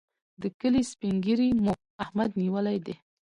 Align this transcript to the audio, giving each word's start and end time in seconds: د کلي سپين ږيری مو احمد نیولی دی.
د 0.41 0.43
کلي 0.59 0.83
سپين 0.91 1.15
ږيری 1.25 1.49
مو 1.63 1.73
احمد 2.03 2.29
نیولی 2.41 2.77
دی. 2.85 2.95